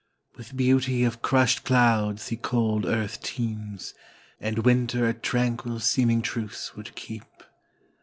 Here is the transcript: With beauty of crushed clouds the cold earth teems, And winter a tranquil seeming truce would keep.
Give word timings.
With 0.35 0.57
beauty 0.57 1.03
of 1.03 1.21
crushed 1.21 1.63
clouds 1.63 2.29
the 2.29 2.35
cold 2.35 2.87
earth 2.87 3.21
teems, 3.21 3.93
And 4.39 4.65
winter 4.65 5.07
a 5.07 5.13
tranquil 5.13 5.79
seeming 5.79 6.23
truce 6.23 6.75
would 6.75 6.95
keep. 6.95 7.43